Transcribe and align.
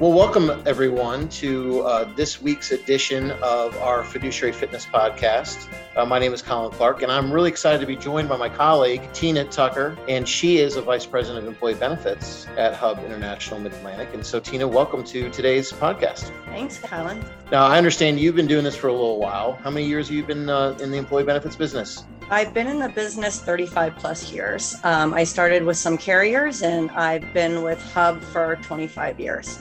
Well, 0.00 0.14
welcome 0.14 0.62
everyone 0.64 1.28
to 1.28 1.82
uh, 1.82 2.04
this 2.14 2.40
week's 2.40 2.72
edition 2.72 3.32
of 3.42 3.76
our 3.76 4.02
Fiduciary 4.02 4.50
Fitness 4.50 4.86
podcast. 4.86 5.68
Uh, 5.94 6.06
my 6.06 6.18
name 6.18 6.32
is 6.32 6.40
Colin 6.40 6.72
Clark, 6.72 7.02
and 7.02 7.12
I'm 7.12 7.30
really 7.30 7.50
excited 7.50 7.82
to 7.82 7.86
be 7.86 7.96
joined 7.96 8.26
by 8.26 8.38
my 8.38 8.48
colleague, 8.48 9.02
Tina 9.12 9.44
Tucker, 9.44 9.98
and 10.08 10.26
she 10.26 10.56
is 10.56 10.76
a 10.76 10.80
Vice 10.80 11.04
President 11.04 11.44
of 11.44 11.52
Employee 11.52 11.74
Benefits 11.74 12.46
at 12.56 12.72
Hub 12.72 12.98
International 13.00 13.60
Mid 13.60 13.74
Atlantic. 13.74 14.14
And 14.14 14.24
so, 14.24 14.40
Tina, 14.40 14.66
welcome 14.66 15.04
to 15.04 15.28
today's 15.28 15.70
podcast. 15.70 16.32
Thanks, 16.46 16.78
Colin. 16.78 17.22
Now, 17.52 17.66
I 17.66 17.76
understand 17.76 18.18
you've 18.18 18.36
been 18.36 18.46
doing 18.46 18.64
this 18.64 18.76
for 18.76 18.88
a 18.88 18.92
little 18.92 19.20
while. 19.20 19.52
How 19.62 19.68
many 19.68 19.84
years 19.84 20.08
have 20.08 20.16
you 20.16 20.24
been 20.24 20.48
uh, 20.48 20.78
in 20.80 20.90
the 20.90 20.96
employee 20.96 21.24
benefits 21.24 21.56
business? 21.56 22.04
I've 22.30 22.54
been 22.54 22.68
in 22.68 22.78
the 22.78 22.88
business 22.88 23.42
35 23.42 23.96
plus 23.96 24.32
years. 24.32 24.76
Um, 24.82 25.12
I 25.12 25.24
started 25.24 25.62
with 25.62 25.76
some 25.76 25.98
carriers, 25.98 26.62
and 26.62 26.90
I've 26.92 27.34
been 27.34 27.62
with 27.62 27.82
Hub 27.92 28.22
for 28.22 28.56
25 28.62 29.20
years. 29.20 29.58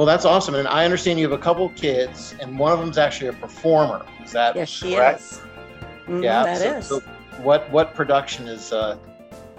Well, 0.00 0.06
that's 0.06 0.24
awesome. 0.24 0.54
And 0.54 0.66
I 0.66 0.86
understand 0.86 1.18
you 1.20 1.28
have 1.30 1.38
a 1.38 1.42
couple 1.42 1.68
kids, 1.68 2.34
and 2.40 2.58
one 2.58 2.72
of 2.72 2.78
them's 2.78 2.96
actually 2.96 3.26
a 3.26 3.34
performer. 3.34 4.06
Is 4.24 4.32
that 4.32 4.56
yes, 4.56 4.70
she 4.70 4.94
correct? 4.94 5.20
is. 5.20 5.40
Mm, 6.06 6.24
yeah, 6.24 6.42
that 6.42 6.56
so, 6.56 6.78
is. 6.78 6.86
so 6.86 7.00
what 7.42 7.70
what 7.70 7.92
production 7.94 8.48
is 8.48 8.72
uh 8.72 8.96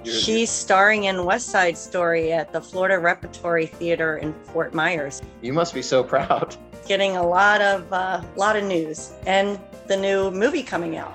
your- 0.04 0.16
She's 0.16 0.50
starring 0.50 1.04
in 1.04 1.26
West 1.26 1.50
Side 1.50 1.78
Story 1.78 2.34
at 2.34 2.52
the 2.52 2.60
Florida 2.60 2.98
Repertory 2.98 3.68
Theater 3.68 4.18
in 4.18 4.34
Fort 4.46 4.74
Myers, 4.74 5.22
you 5.44 5.54
must 5.54 5.76
be 5.76 5.84
so 5.84 6.04
proud. 6.04 6.56
getting 6.88 7.18
a 7.18 7.24
lot 7.24 7.62
of 7.62 7.94
uh, 7.94 8.24
lot 8.36 8.56
of 8.56 8.64
news 8.64 9.14
and 9.28 9.60
the 9.86 9.96
new 9.96 10.32
movie 10.32 10.64
coming 10.64 10.98
out. 10.98 11.14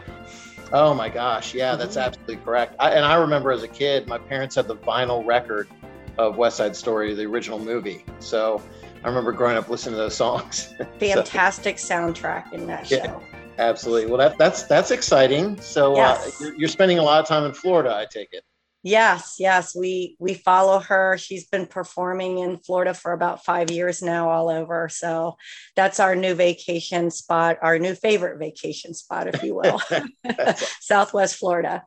Oh 0.73 0.95
my 0.95 1.09
gosh, 1.09 1.53
yeah, 1.53 1.75
that's 1.75 1.97
Mhm. 1.97 2.05
absolutely 2.05 2.37
correct. 2.37 2.77
I, 2.79 2.91
and 2.93 3.05
I 3.05 3.17
remember 3.17 3.51
as 3.51 3.65
a 3.65 3.69
kid, 3.83 4.07
my 4.07 4.19
parents 4.19 4.55
had 4.55 4.69
the 4.69 4.77
vinyl 4.77 5.27
record 5.27 5.67
of 6.17 6.37
West 6.37 6.59
Side 6.59 6.77
Story, 6.77 7.13
the 7.13 7.25
original 7.25 7.59
movie. 7.59 8.05
So 8.21 8.63
I 9.05 9.09
remember 9.09 9.33
growing 9.33 9.57
up 9.57 9.69
listening 9.69 9.95
to 9.95 9.99
those 9.99 10.17
songs. 10.17 10.73
So, 10.79 10.87
Fantastic 10.99 11.77
soundtrack 11.77 12.53
in 12.53 12.67
that 12.67 12.91
Yeah. 12.91 13.07
show. 13.07 13.23
absolutely. 13.59 14.07
Well, 14.11 14.19
that 14.19 14.39
that's 14.39 14.63
that's 14.65 14.91
exciting. 14.91 15.61
So 15.61 15.95
Yes. 15.97 16.27
uh, 16.27 16.45
you're, 16.45 16.59
you're 16.61 16.69
spending 16.69 16.99
a 16.99 17.03
lot 17.03 17.21
of 17.21 17.27
time 17.27 17.45
in 17.45 17.53
Florida, 17.53 17.95
I 17.95 18.07
take 18.11 18.29
it. 18.33 18.43
Yes, 18.83 19.37
yes, 19.39 19.75
we 19.75 20.17
we 20.19 20.35
follow 20.35 20.79
her. 20.81 21.19
She's 21.19 21.47
been 21.49 21.67
performing 21.67 22.39
in 22.39 22.57
Florida 22.59 22.95
for 22.95 23.13
about 23.13 23.45
5 23.45 23.71
years 23.71 24.01
now 24.03 24.31
all 24.31 24.49
over. 24.49 24.89
So 24.89 25.37
that's 25.75 25.99
our 26.01 26.15
new 26.15 26.35
vacation 26.35 27.11
spot, 27.11 27.59
our 27.63 27.79
new 27.79 27.95
favorite 27.95 28.39
vacation 28.39 28.95
spot 28.95 29.27
if 29.29 29.43
you 29.43 29.55
will. 29.55 29.81
Southwest 30.81 31.37
Florida. 31.37 31.85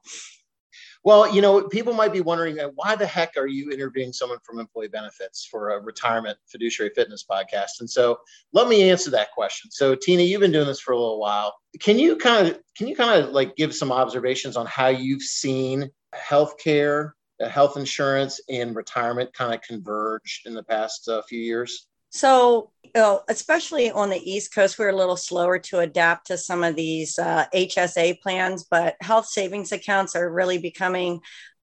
Well, 1.10 1.34
you 1.34 1.42
know, 1.42 1.64
people 1.64 1.94
might 1.94 2.14
be 2.14 2.22
wondering 2.22 2.60
uh, 2.60 2.70
why 2.76 2.96
the 2.96 3.08
heck 3.08 3.36
are 3.36 3.48
you 3.48 3.72
interviewing 3.72 4.14
someone 4.14 4.38
from 4.44 4.60
employee 4.60 4.90
benefits 4.90 5.44
for 5.44 5.72
a 5.72 5.82
retirement 5.82 6.38
fiduciary 6.46 6.92
fitness 6.94 7.26
podcast? 7.28 7.80
And 7.80 7.90
so 7.90 8.20
let 8.54 8.68
me 8.68 8.92
answer 8.92 9.10
that 9.10 9.32
question. 9.32 9.72
So 9.72 9.96
Tina, 9.96 10.22
you've 10.22 10.42
been 10.42 10.52
doing 10.52 10.68
this 10.68 10.80
for 10.80 10.92
a 10.92 11.00
little 11.00 11.20
while. 11.20 11.56
Can 11.80 11.98
you 11.98 12.16
kind 12.16 12.48
of 12.48 12.60
can 12.78 12.88
you 12.88 12.96
kind 12.96 13.24
of 13.24 13.32
like 13.32 13.56
give 13.56 13.74
some 13.74 13.92
observations 13.92 14.56
on 14.56 14.68
how 14.68 14.90
you've 14.90 15.24
seen 15.24 15.90
healthcare, 16.14 17.14
uh, 17.42 17.50
health 17.50 17.76
insurance, 17.76 18.40
and 18.48 18.76
retirement 18.76 19.34
kind 19.34 19.56
of 19.56 19.64
converge 19.64 20.44
in 20.46 20.54
the 20.54 20.62
past 20.62 21.10
uh, 21.10 21.24
few 21.24 21.40
years? 21.40 21.88
So, 22.10 22.72
you 22.84 22.92
know, 22.96 23.22
especially 23.30 23.92
on 23.92 24.10
the 24.10 24.32
East 24.32 24.54
Coast, 24.54 24.80
we're 24.80 24.90
a 24.90 24.96
little 24.96 25.18
slower 25.18 25.60
to 25.60 25.80
adapt 25.80 26.28
to 26.28 26.38
some 26.38 26.64
of 26.64 26.76
these 26.76 27.20
uh, 27.20 27.46
HSA 27.54 28.20
plans, 28.22 28.66
but 28.70 28.96
health 29.02 29.28
savings 29.28 29.72
accounts 29.72 30.16
are 30.16 30.32
really 30.32 30.58
becoming 30.58 31.22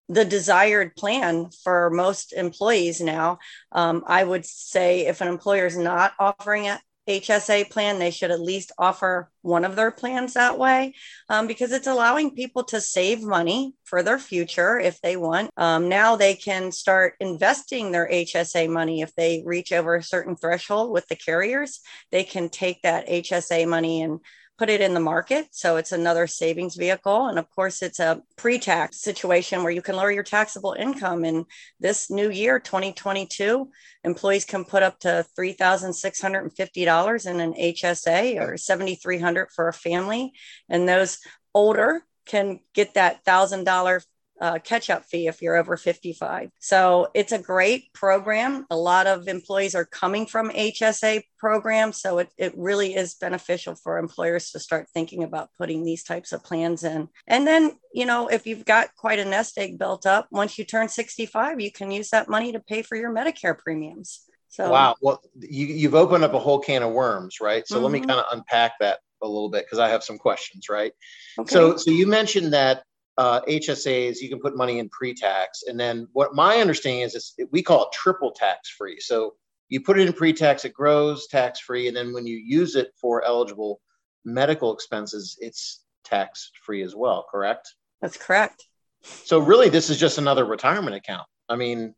the 0.09 0.25
desired 0.25 0.95
plan 0.95 1.51
for 1.65 1.91
most 1.91 2.33
employees 2.33 3.01
now. 3.01 3.39
Um, 3.73 4.05
I 4.07 4.23
would 4.23 4.47
say 4.47 5.07
if 5.07 5.21
an 5.21 5.29
employer 5.29 5.67
is 5.67 5.77
not 5.77 6.13
offering 6.21 6.69
a 6.69 6.81
HSA 7.09 7.71
plan, 7.71 7.99
they 7.99 8.11
should 8.11 8.31
at 8.31 8.41
least 8.41 8.73
offer 8.79 9.31
one 9.43 9.65
of 9.65 9.77
their 9.77 9.91
plans 9.91 10.35
that 10.35 10.59
way 10.59 10.95
um, 11.29 11.47
because 11.47 11.73
it's 11.73 11.87
allowing 11.87 12.35
people 12.35 12.65
to 12.65 12.81
save 12.81 13.23
money 13.23 13.75
for 13.85 14.03
their 14.03 14.19
future 14.19 14.79
if 14.79 15.01
they 15.01 15.17
want. 15.17 15.51
Um, 15.57 15.89
now 15.89 16.17
they 16.17 16.35
can 16.35 16.73
start 16.73 17.15
investing 17.21 17.93
their 17.93 18.09
HSA 18.11 18.69
money 18.69 19.03
if 19.03 19.15
they 19.15 19.43
reach 19.47 19.73
over 19.73 19.95
a 19.95 20.03
certain 20.03 20.37
threshold 20.37 20.91
with 20.91 21.07
the 21.07 21.17
carriers. 21.17 21.81
They 22.11 22.25
can 22.25 22.49
take 22.49 22.83
that 22.83 23.09
HSA 23.09 23.69
money 23.69 24.03
and 24.03 24.21
put 24.59 24.71
it 24.71 24.81
in 24.81 24.95
the 24.95 25.01
market. 25.01 25.49
So 25.51 25.77
it's 25.77 25.93
another 25.93 26.27
savings 26.27 26.77
vehicle. 26.77 27.27
And 27.27 27.39
of 27.39 27.51
course, 27.51 27.83
it's 27.83 28.01
a 28.01 28.23
pre 28.37 28.59
tax 28.59 29.01
situation 29.01 29.63
where 29.63 29.73
you 29.73 29.83
can 29.83 29.97
lower 29.97 30.11
your 30.11 30.23
taxable 30.23 30.75
income. 30.79 31.25
And 31.25 31.45
this 31.79 32.11
new 32.11 32.31
year, 32.31 32.59
2022, 32.59 33.71
employees 34.05 34.45
can 34.45 34.65
put 34.65 34.83
up 34.83 34.99
to 35.01 35.27
$3,650 35.39 37.27
in 37.31 37.41
an 37.41 37.53
HSA 37.55 38.41
or 38.41 38.55
$7,300 38.55 39.47
for 39.55 39.69
a 39.69 39.73
family. 39.73 40.33
And 40.69 40.89
those 40.89 41.19
older 41.55 42.03
can 42.27 42.61
get 42.75 42.95
that 42.95 43.25
$1,000 43.25 44.05
uh, 44.41 44.59
catch 44.59 44.91
up 44.91 45.05
fee 45.05 45.27
if 45.29 45.41
you're 45.41 45.57
over 45.57 45.77
55. 45.77 46.51
So 46.59 47.09
it's 47.15 47.33
a 47.33 47.39
great 47.39 47.93
program. 47.93 48.67
A 48.71 48.77
lot 48.77 49.07
of 49.07 49.29
employees 49.29 49.75
are 49.75 49.85
coming 49.85 50.27
from 50.27 50.51
HSA 50.51 51.23
programs. 51.39 52.01
So 52.01 52.19
it, 52.19 52.29
it 52.37 52.53
really 52.57 52.95
is 52.95 53.15
beneficial 53.15 53.75
for 53.75 53.99
employers 53.99 54.51
to 54.51 54.61
start 54.61 54.89
thinking 54.93 55.23
about 55.23 55.51
putting 55.59 55.85
these 55.85 56.03
types 56.03 56.33
of 56.33 56.45
plans 56.45 56.85
in. 56.85 57.09
And 57.27 57.47
then, 57.47 57.73
you 57.93 58.07
know, 58.07 58.29
if 58.29 58.47
you've 58.47 58.65
got 58.65 58.95
quite 58.97 59.19
a 59.19 59.25
nest 59.25 59.57
egg 59.59 59.79
built 59.79 60.07
up, 60.07 60.29
once 60.31 60.59
you 60.59 60.65
turn 60.65 60.89
65, 60.89 61.61
you 61.61 61.73
can 61.73 61.91
use 61.91 62.11
that 62.11 62.29
money 62.29 62.53
to 62.53 62.61
pay 62.61 62.83
for 62.83 62.97
your 62.97 63.13
Medicare 63.13 63.57
premiums. 63.57 64.23
So, 64.49 64.71
Wow. 64.71 64.97
Well, 65.01 65.21
you, 65.39 65.67
you've 65.67 65.95
opened 65.95 66.25
up 66.25 66.35
a 66.35 66.39
whole 66.39 66.59
can 66.61 66.83
of 66.83 66.93
worms, 66.93 67.41
right? 67.41 67.67
So 67.67 67.81
let 67.81 67.93
me 67.93 68.01
Mhm. 68.01 68.07
kind 68.09 68.21
of 68.21 68.27
unpack 68.33 68.73
that 68.81 69.01
a 69.23 69.27
little 69.27 69.49
bit 69.49 69.65
because 69.65 69.79
I 69.79 69.89
have 69.89 70.05
some 70.05 70.19
questions, 70.19 70.69
right? 70.69 70.93
okay. 71.39 71.53
So, 71.53 71.77
so 71.77 71.91
you 71.91 72.07
mentioned 72.07 72.53
that 72.53 72.83
uh, 73.19 73.41
HSAs 73.43 74.21
you 74.21 74.29
can 74.29 74.41
put 74.41 74.57
money 74.57 74.79
in 74.79 74.89
pre-tax, 74.91 75.65
and 75.67 75.79
then 75.79 76.07
what 76.13 76.35
my 76.35 76.59
understanding 76.59 77.03
is, 77.03 77.15
is 77.15 77.35
we 77.51 77.63
call 77.63 77.85
it 77.85 77.93
triple 77.93 78.31
tax-free. 78.33 79.01
So 79.01 79.35
you 79.69 79.81
put 79.81 79.99
it 79.99 80.07
in 80.07 80.13
pre-tax, 80.13 80.65
it 80.65 80.75
grows 80.75 81.27
tax-free, 81.29 81.89
and 81.89 81.97
then 81.97 82.13
when 82.13 82.27
you 82.27 82.37
use 82.37 82.77
it 82.77 82.93
for 83.01 83.25
eligible 83.25 83.81
medical 84.25 84.73
expenses, 84.73 85.37
it's 85.41 85.83
tax-free 86.05 86.83
as 86.83 86.95
well. 86.95 87.27
Correct? 87.31 87.69
that's 88.03 88.19
correct. 88.19 88.67
So 89.03 89.39
really, 89.39 89.69
this 89.69 89.89
is 89.89 89.99
just 89.99 90.19
another 90.19 90.45
retirement 90.45 90.97
account. 90.97 91.27
I 91.49 91.57
mean, 91.57 91.95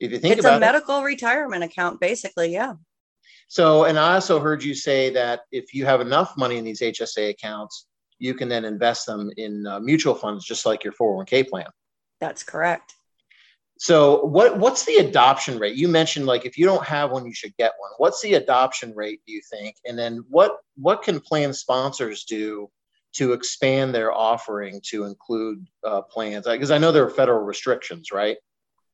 if 0.00 0.10
you 0.12 0.18
think 0.18 0.32
It's 0.32 0.40
about 0.40 0.54
a 0.54 0.56
it. 0.56 0.60
medical 0.60 1.02
retirement 1.02 1.62
account, 1.62 2.00
basically. 2.00 2.52
Yeah. 2.52 2.74
So, 3.48 3.84
and 3.84 3.98
I 3.98 4.14
also 4.14 4.40
heard 4.40 4.64
you 4.64 4.74
say 4.74 5.10
that 5.10 5.40
if 5.50 5.74
you 5.74 5.84
have 5.84 6.00
enough 6.00 6.36
money 6.38 6.56
in 6.56 6.64
these 6.64 6.80
HSA 6.80 7.30
accounts, 7.30 7.86
you 8.22 8.34
can 8.34 8.48
then 8.48 8.64
invest 8.64 9.04
them 9.04 9.32
in 9.36 9.66
uh, 9.66 9.80
mutual 9.80 10.14
funds, 10.14 10.44
just 10.44 10.64
like 10.64 10.84
your 10.84 10.92
401k 10.92 11.48
plan. 11.48 11.66
That's 12.20 12.44
correct. 12.44 12.94
So, 13.78 14.24
what 14.26 14.58
what's 14.58 14.84
the 14.84 14.96
adoption 14.98 15.58
rate? 15.58 15.74
You 15.74 15.88
mentioned 15.88 16.26
like 16.26 16.46
if 16.46 16.56
you 16.56 16.64
don't 16.64 16.84
have 16.84 17.10
one, 17.10 17.26
you 17.26 17.34
should 17.34 17.56
get 17.56 17.72
one. 17.78 17.90
What's 17.98 18.22
the 18.22 18.34
adoption 18.34 18.94
rate? 18.94 19.20
Do 19.26 19.32
you 19.32 19.42
think? 19.50 19.74
And 19.84 19.98
then 19.98 20.24
what 20.28 20.58
what 20.76 21.02
can 21.02 21.18
plan 21.18 21.52
sponsors 21.52 22.22
do 22.22 22.70
to 23.14 23.32
expand 23.32 23.92
their 23.92 24.12
offering 24.12 24.80
to 24.90 25.02
include 25.02 25.66
uh, 25.84 26.02
plans? 26.02 26.46
Because 26.46 26.70
I 26.70 26.78
know 26.78 26.92
there 26.92 27.04
are 27.04 27.10
federal 27.10 27.42
restrictions, 27.42 28.12
right? 28.12 28.36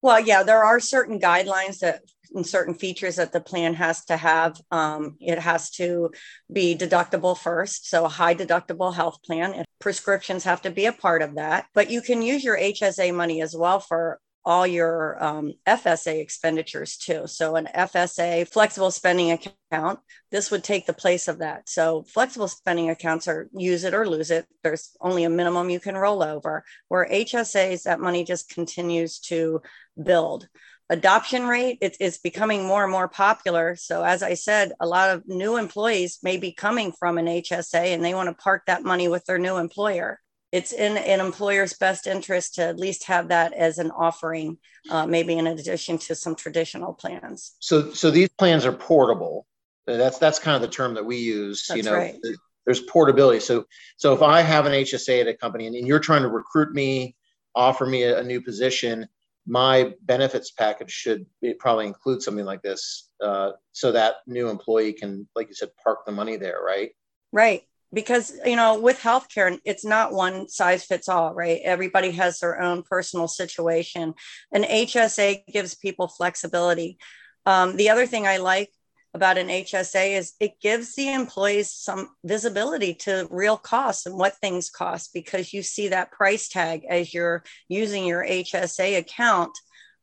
Well, 0.00 0.20
yeah, 0.20 0.42
there 0.42 0.64
are 0.64 0.80
certain 0.80 1.20
guidelines 1.20 1.80
that 1.80 2.00
certain 2.42 2.74
features 2.74 3.16
that 3.16 3.32
the 3.32 3.40
plan 3.40 3.74
has 3.74 4.04
to 4.06 4.16
have. 4.16 4.60
Um, 4.70 5.16
it 5.20 5.38
has 5.38 5.70
to 5.72 6.10
be 6.52 6.76
deductible 6.76 7.36
first, 7.36 7.88
so 7.88 8.04
a 8.04 8.08
high 8.08 8.34
deductible 8.34 8.94
health 8.94 9.22
plan. 9.22 9.52
And 9.52 9.66
prescriptions 9.80 10.44
have 10.44 10.62
to 10.62 10.70
be 10.70 10.86
a 10.86 10.92
part 10.92 11.22
of 11.22 11.36
that. 11.36 11.66
But 11.74 11.90
you 11.90 12.02
can 12.02 12.22
use 12.22 12.44
your 12.44 12.58
HSA 12.58 13.14
money 13.14 13.42
as 13.42 13.56
well 13.56 13.80
for 13.80 14.20
all 14.48 14.66
your 14.66 15.22
um, 15.22 15.52
FSA 15.66 16.22
expenditures 16.22 16.96
too. 16.96 17.26
So 17.26 17.56
an 17.56 17.68
FSA 17.76 18.48
flexible 18.48 18.90
spending 18.90 19.30
account, 19.30 20.00
this 20.30 20.50
would 20.50 20.64
take 20.64 20.86
the 20.86 20.94
place 20.94 21.28
of 21.28 21.40
that. 21.40 21.68
So 21.68 22.04
flexible 22.04 22.48
spending 22.48 22.88
accounts 22.88 23.28
are 23.28 23.50
use 23.52 23.84
it 23.84 23.92
or 23.92 24.08
lose 24.08 24.30
it. 24.30 24.46
There's 24.62 24.96
only 25.02 25.24
a 25.24 25.30
minimum 25.30 25.68
you 25.68 25.80
can 25.80 25.98
roll 25.98 26.22
over. 26.22 26.64
Where 26.88 27.06
HSAs, 27.06 27.82
that 27.82 28.00
money 28.00 28.24
just 28.24 28.48
continues 28.48 29.18
to 29.20 29.60
build. 30.02 30.48
Adoption 30.90 31.46
rate, 31.46 31.78
it's, 31.80 31.98
it's 32.00 32.18
becoming 32.18 32.66
more 32.66 32.82
and 32.82 32.92
more 32.92 33.08
popular. 33.08 33.76
So 33.76 34.02
as 34.02 34.22
I 34.22 34.34
said, 34.34 34.72
a 34.80 34.86
lot 34.86 35.10
of 35.10 35.28
new 35.28 35.56
employees 35.56 36.18
may 36.22 36.38
be 36.38 36.52
coming 36.52 36.92
from 36.92 37.18
an 37.18 37.26
HSA 37.26 37.94
and 37.94 38.04
they 38.04 38.14
want 38.14 38.28
to 38.28 38.42
park 38.42 38.62
that 38.66 38.84
money 38.84 39.08
with 39.08 39.24
their 39.26 39.38
new 39.38 39.58
employer 39.58 40.18
it's 40.50 40.72
in 40.72 40.96
an 40.96 41.20
employer's 41.20 41.74
best 41.74 42.06
interest 42.06 42.54
to 42.54 42.62
at 42.62 42.78
least 42.78 43.04
have 43.04 43.28
that 43.28 43.52
as 43.52 43.78
an 43.78 43.90
offering, 43.90 44.58
uh, 44.90 45.06
maybe 45.06 45.36
in 45.36 45.46
addition 45.46 45.98
to 45.98 46.14
some 46.14 46.34
traditional 46.34 46.94
plans. 46.94 47.54
So, 47.58 47.92
so 47.92 48.10
these 48.10 48.30
plans 48.30 48.64
are 48.64 48.72
portable. 48.72 49.46
That's 49.86 50.18
that's 50.18 50.38
kind 50.38 50.54
of 50.54 50.62
the 50.62 50.74
term 50.74 50.94
that 50.94 51.04
we 51.04 51.16
use. 51.16 51.70
you 51.74 51.82
know, 51.82 51.94
right. 51.94 52.18
there's 52.66 52.80
portability. 52.80 53.40
So, 53.40 53.64
so 53.96 54.14
if 54.14 54.22
I 54.22 54.42
have 54.42 54.66
an 54.66 54.72
HSA 54.72 55.22
at 55.22 55.28
a 55.28 55.34
company 55.34 55.66
and, 55.66 55.76
and 55.76 55.86
you're 55.86 55.98
trying 55.98 56.22
to 56.22 56.28
recruit 56.28 56.74
me, 56.74 57.16
offer 57.54 57.86
me 57.86 58.02
a, 58.02 58.20
a 58.20 58.22
new 58.22 58.40
position, 58.40 59.06
my 59.48 59.94
benefits 60.02 60.50
package 60.50 60.90
should 60.90 61.26
probably 61.58 61.86
include 61.86 62.22
something 62.22 62.44
like 62.44 62.62
this 62.62 63.08
uh, 63.22 63.52
so 63.72 63.90
that 63.90 64.16
new 64.26 64.48
employee 64.48 64.92
can 64.92 65.26
like 65.34 65.48
you 65.48 65.54
said 65.54 65.70
park 65.82 66.00
the 66.06 66.12
money 66.12 66.36
there 66.36 66.60
right? 66.64 66.90
Right 67.32 67.62
because 67.92 68.34
you 68.44 68.56
know 68.56 68.78
with 68.78 68.98
healthcare 69.00 69.58
it's 69.64 69.84
not 69.84 70.12
one 70.12 70.48
size 70.48 70.84
fits 70.84 71.08
all 71.08 71.34
right? 71.34 71.60
Everybody 71.64 72.10
has 72.12 72.38
their 72.38 72.60
own 72.60 72.82
personal 72.82 73.28
situation. 73.28 74.14
And 74.52 74.64
hsa 74.64 75.42
gives 75.50 75.74
people 75.74 76.08
flexibility. 76.08 76.98
Um, 77.46 77.76
the 77.76 77.90
other 77.90 78.06
thing 78.06 78.26
i 78.26 78.36
like 78.36 78.70
about 79.18 79.36
an 79.36 79.48
HSA 79.48 80.16
is 80.16 80.34
it 80.38 80.60
gives 80.60 80.94
the 80.94 81.12
employees 81.12 81.72
some 81.72 82.10
visibility 82.24 82.94
to 82.94 83.26
real 83.32 83.56
costs 83.56 84.06
and 84.06 84.16
what 84.16 84.36
things 84.36 84.70
cost 84.70 85.12
because 85.12 85.52
you 85.52 85.60
see 85.60 85.88
that 85.88 86.12
price 86.12 86.48
tag 86.48 86.84
as 86.88 87.12
you're 87.12 87.42
using 87.68 88.04
your 88.06 88.24
HSA 88.24 88.96
account. 88.96 89.50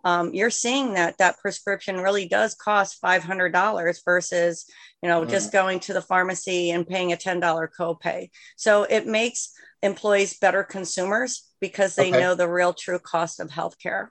Um, 0.04 0.34
you're 0.34 0.50
seeing 0.50 0.96
that 0.96 1.18
that 1.20 1.40
prescription 1.40 2.02
really 2.02 2.28
does 2.28 2.56
cost 2.56 3.02
$500 3.02 4.04
versus 4.04 4.66
you 5.02 5.08
know 5.08 5.22
mm. 5.22 5.30
just 5.30 5.54
going 5.54 5.80
to 5.80 5.94
the 5.94 6.02
pharmacy 6.02 6.72
and 6.72 6.86
paying 6.86 7.14
a 7.14 7.16
$10 7.16 7.42
copay 7.80 8.30
so 8.56 8.84
it 8.84 9.08
makes 9.08 9.52
employees 9.82 10.38
better 10.38 10.64
consumers 10.64 11.50
because 11.62 11.96
they 11.96 12.10
okay. 12.10 12.20
know 12.20 12.36
the 12.36 12.48
real 12.48 12.74
true 12.74 13.00
cost 13.00 13.40
of 13.40 13.50
healthcare 13.50 14.10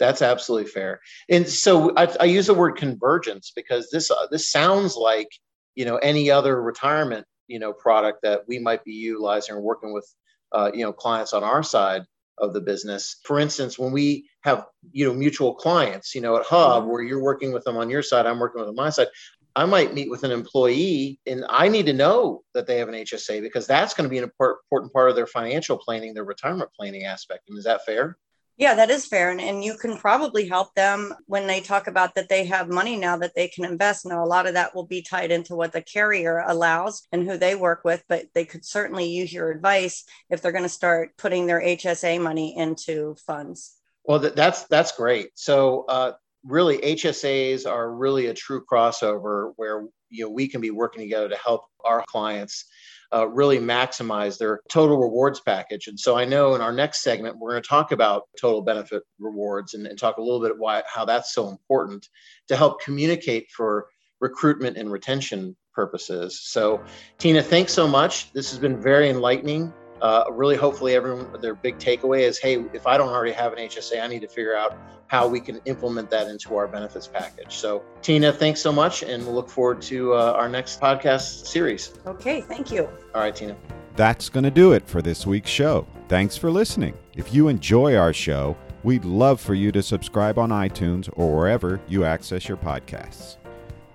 that's 0.00 0.22
absolutely 0.22 0.68
fair. 0.68 1.00
And 1.28 1.48
so 1.48 1.92
I, 1.96 2.12
I 2.18 2.24
use 2.24 2.48
the 2.48 2.54
word 2.54 2.72
convergence 2.76 3.52
because 3.54 3.90
this 3.90 4.10
uh, 4.10 4.26
this 4.30 4.50
sounds 4.50 4.96
like 4.96 5.28
you 5.76 5.84
know 5.84 5.96
any 5.96 6.30
other 6.30 6.60
retirement 6.60 7.26
you 7.46 7.60
know 7.60 7.72
product 7.72 8.22
that 8.22 8.42
we 8.48 8.58
might 8.58 8.82
be 8.84 8.92
utilizing 8.92 9.54
or 9.54 9.60
working 9.60 9.92
with 9.92 10.12
uh, 10.52 10.70
you 10.74 10.84
know 10.84 10.92
clients 10.92 11.32
on 11.32 11.44
our 11.44 11.62
side 11.62 12.02
of 12.38 12.54
the 12.54 12.60
business. 12.60 13.20
For 13.24 13.38
instance, 13.38 13.78
when 13.78 13.92
we 13.92 14.28
have 14.40 14.66
you 14.90 15.06
know 15.06 15.14
mutual 15.14 15.54
clients, 15.54 16.14
you 16.14 16.22
know 16.22 16.36
at 16.36 16.46
Hub 16.46 16.86
where 16.86 17.02
you're 17.02 17.22
working 17.22 17.52
with 17.52 17.64
them 17.64 17.76
on 17.76 17.90
your 17.90 18.02
side, 18.02 18.26
I'm 18.26 18.40
working 18.40 18.60
with 18.60 18.68
them 18.68 18.78
on 18.78 18.84
my 18.86 18.90
side. 18.90 19.08
I 19.56 19.66
might 19.66 19.94
meet 19.94 20.08
with 20.08 20.22
an 20.22 20.30
employee 20.30 21.18
and 21.26 21.44
I 21.48 21.68
need 21.68 21.86
to 21.86 21.92
know 21.92 22.42
that 22.54 22.66
they 22.66 22.78
have 22.78 22.88
an 22.88 22.94
HSA 22.94 23.42
because 23.42 23.66
that's 23.66 23.94
going 23.94 24.04
to 24.04 24.10
be 24.10 24.18
an 24.18 24.24
important 24.24 24.92
part 24.92 25.10
of 25.10 25.16
their 25.16 25.26
financial 25.26 25.76
planning, 25.76 26.14
their 26.14 26.24
retirement 26.24 26.70
planning 26.74 27.04
aspect. 27.04 27.48
And 27.48 27.58
is 27.58 27.64
that 27.64 27.84
fair? 27.84 28.16
Yeah, 28.60 28.74
that 28.74 28.90
is 28.90 29.06
fair. 29.06 29.30
And, 29.30 29.40
and 29.40 29.64
you 29.64 29.74
can 29.74 29.96
probably 29.96 30.46
help 30.46 30.74
them 30.74 31.14
when 31.24 31.46
they 31.46 31.60
talk 31.60 31.86
about 31.86 32.14
that 32.14 32.28
they 32.28 32.44
have 32.44 32.68
money 32.68 32.94
now 32.94 33.16
that 33.16 33.34
they 33.34 33.48
can 33.48 33.64
invest. 33.64 34.04
Now, 34.04 34.22
a 34.22 34.26
lot 34.26 34.46
of 34.46 34.52
that 34.52 34.74
will 34.74 34.84
be 34.84 35.00
tied 35.00 35.30
into 35.30 35.56
what 35.56 35.72
the 35.72 35.80
carrier 35.80 36.44
allows 36.46 37.08
and 37.10 37.24
who 37.24 37.38
they 37.38 37.54
work 37.54 37.84
with, 37.84 38.04
but 38.06 38.26
they 38.34 38.44
could 38.44 38.66
certainly 38.66 39.06
use 39.06 39.32
your 39.32 39.50
advice 39.50 40.04
if 40.28 40.42
they're 40.42 40.52
going 40.52 40.64
to 40.64 40.68
start 40.68 41.16
putting 41.16 41.46
their 41.46 41.62
HSA 41.62 42.20
money 42.20 42.54
into 42.54 43.16
funds. 43.26 43.78
Well, 44.04 44.18
that's 44.18 44.64
that's 44.64 44.92
great. 44.92 45.30
So, 45.36 45.86
uh, 45.88 46.12
really, 46.44 46.76
HSAs 46.76 47.66
are 47.66 47.90
really 47.90 48.26
a 48.26 48.34
true 48.34 48.62
crossover 48.70 49.54
where 49.56 49.86
you 50.10 50.24
know 50.24 50.30
we 50.30 50.48
can 50.48 50.60
be 50.60 50.70
working 50.70 51.00
together 51.00 51.30
to 51.30 51.36
help 51.36 51.64
our 51.82 52.04
clients 52.06 52.66
uh, 53.12 53.26
really 53.28 53.58
maximize 53.58 54.38
their 54.38 54.60
total 54.68 54.98
rewards 54.98 55.40
package. 55.40 55.88
And 55.88 55.98
so 55.98 56.16
I 56.16 56.24
know 56.24 56.54
in 56.54 56.60
our 56.60 56.72
next 56.72 57.02
segment, 57.02 57.38
we're 57.38 57.50
going 57.52 57.62
to 57.62 57.68
talk 57.68 57.92
about 57.92 58.24
total 58.40 58.62
benefit 58.62 59.02
rewards 59.18 59.74
and, 59.74 59.86
and 59.86 59.98
talk 59.98 60.18
a 60.18 60.22
little 60.22 60.40
bit 60.40 60.56
why 60.56 60.82
how 60.86 61.04
that's 61.04 61.34
so 61.34 61.48
important 61.48 62.08
to 62.48 62.56
help 62.56 62.80
communicate 62.80 63.50
for 63.50 63.86
recruitment 64.20 64.76
and 64.76 64.92
retention 64.92 65.56
purposes. 65.74 66.40
So, 66.42 66.82
Tina, 67.18 67.42
thanks 67.42 67.72
so 67.72 67.88
much. 67.88 68.32
This 68.32 68.50
has 68.50 68.58
been 68.58 68.80
very 68.80 69.08
enlightening 69.08 69.72
uh, 70.02 70.24
really 70.30 70.56
hopefully 70.56 70.94
everyone 70.94 71.28
their 71.40 71.54
big 71.54 71.78
takeaway 71.78 72.20
is 72.20 72.38
hey 72.38 72.64
if 72.72 72.86
i 72.86 72.96
don't 72.96 73.08
already 73.08 73.32
have 73.32 73.52
an 73.52 73.58
hsa 73.58 74.02
i 74.02 74.06
need 74.06 74.20
to 74.20 74.28
figure 74.28 74.56
out 74.56 74.78
how 75.10 75.26
we 75.26 75.40
can 75.40 75.60
implement 75.64 76.08
that 76.08 76.28
into 76.28 76.56
our 76.56 76.68
benefits 76.68 77.08
package. 77.08 77.56
So 77.56 77.82
tina 78.00 78.32
thanks 78.32 78.60
so 78.60 78.72
much 78.72 79.02
and 79.02 79.24
we'll 79.24 79.34
look 79.34 79.50
forward 79.50 79.82
to 79.82 80.14
uh, 80.14 80.34
our 80.36 80.48
next 80.48 80.80
podcast 80.80 81.46
series. 81.46 81.92
Okay 82.06 82.42
thank 82.42 82.70
you. 82.70 82.88
All 83.14 83.20
right 83.20 83.34
tina. 83.34 83.56
That's 83.96 84.28
going 84.28 84.44
to 84.44 84.52
do 84.52 84.72
it 84.72 84.86
for 84.86 85.02
this 85.02 85.26
week's 85.26 85.50
show. 85.50 85.86
Thanks 86.08 86.36
for 86.36 86.50
listening. 86.50 86.96
If 87.16 87.34
you 87.34 87.48
enjoy 87.48 87.96
our 87.96 88.12
show 88.12 88.56
we'd 88.84 89.04
love 89.04 89.40
for 89.40 89.54
you 89.54 89.72
to 89.72 89.82
subscribe 89.82 90.38
on 90.38 90.50
itunes 90.50 91.10
or 91.14 91.36
wherever 91.36 91.80
you 91.88 92.04
access 92.04 92.48
your 92.48 92.56
podcasts 92.56 93.36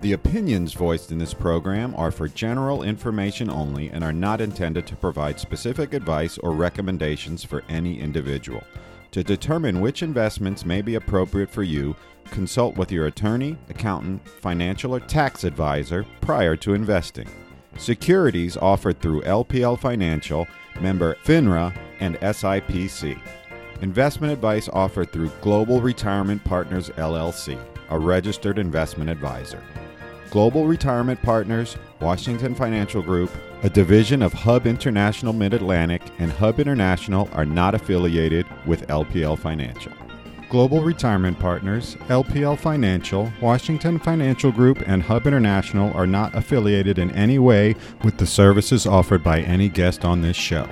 the 0.00 0.12
opinions 0.12 0.74
voiced 0.74 1.10
in 1.10 1.18
this 1.18 1.32
program 1.32 1.94
are 1.96 2.10
for 2.10 2.28
general 2.28 2.82
information 2.82 3.48
only 3.48 3.88
and 3.88 4.04
are 4.04 4.12
not 4.12 4.42
intended 4.42 4.86
to 4.86 4.96
provide 4.96 5.40
specific 5.40 5.94
advice 5.94 6.36
or 6.38 6.52
recommendations 6.52 7.42
for 7.42 7.64
any 7.68 7.98
individual. 7.98 8.62
To 9.12 9.24
determine 9.24 9.80
which 9.80 10.02
investments 10.02 10.66
may 10.66 10.82
be 10.82 10.96
appropriate 10.96 11.50
for 11.50 11.62
you, 11.62 11.96
consult 12.26 12.76
with 12.76 12.92
your 12.92 13.06
attorney, 13.06 13.56
accountant, 13.70 14.28
financial, 14.28 14.94
or 14.94 15.00
tax 15.00 15.44
advisor 15.44 16.04
prior 16.20 16.56
to 16.56 16.74
investing. 16.74 17.28
Securities 17.78 18.58
offered 18.58 19.00
through 19.00 19.22
LPL 19.22 19.78
Financial, 19.78 20.46
member 20.78 21.14
FINRA, 21.24 21.74
and 22.00 22.16
SIPC. 22.20 23.18
Investment 23.80 24.32
advice 24.32 24.68
offered 24.70 25.10
through 25.10 25.30
Global 25.40 25.80
Retirement 25.80 26.44
Partners 26.44 26.90
LLC, 26.90 27.58
a 27.88 27.98
registered 27.98 28.58
investment 28.58 29.08
advisor. 29.08 29.62
Global 30.30 30.66
Retirement 30.66 31.22
Partners, 31.22 31.76
Washington 32.00 32.54
Financial 32.54 33.00
Group, 33.00 33.30
a 33.62 33.70
division 33.70 34.22
of 34.22 34.32
Hub 34.32 34.66
International 34.66 35.32
Mid 35.32 35.54
Atlantic, 35.54 36.02
and 36.18 36.32
Hub 36.32 36.58
International 36.58 37.28
are 37.32 37.46
not 37.46 37.74
affiliated 37.74 38.44
with 38.66 38.86
LPL 38.88 39.38
Financial. 39.38 39.92
Global 40.48 40.82
Retirement 40.82 41.38
Partners, 41.38 41.96
LPL 42.08 42.58
Financial, 42.58 43.32
Washington 43.40 43.98
Financial 43.98 44.52
Group, 44.52 44.82
and 44.86 45.02
Hub 45.02 45.26
International 45.26 45.92
are 45.96 46.06
not 46.06 46.34
affiliated 46.34 46.98
in 46.98 47.10
any 47.12 47.38
way 47.38 47.74
with 48.04 48.18
the 48.18 48.26
services 48.26 48.86
offered 48.86 49.24
by 49.24 49.40
any 49.40 49.68
guest 49.68 50.04
on 50.04 50.20
this 50.22 50.36
show. 50.36 50.68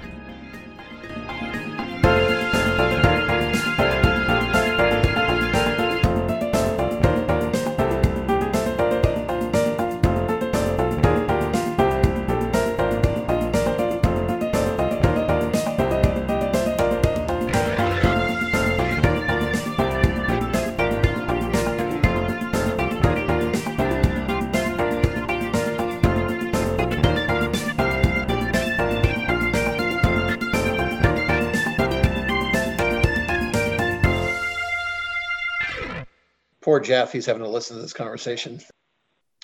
Poor 36.64 36.80
Jeff, 36.80 37.12
he's 37.12 37.26
having 37.26 37.42
to 37.42 37.48
listen 37.48 37.76
to 37.76 37.82
this 37.82 37.92
conversation. 37.92 38.58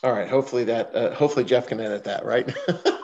All 0.02 0.12
right, 0.12 0.28
hopefully 0.28 0.64
that 0.64 0.94
uh, 0.94 1.14
hopefully 1.14 1.44
Jeff 1.44 1.66
can 1.66 1.78
edit 1.78 2.04
that, 2.04 2.24
right? 2.24 2.50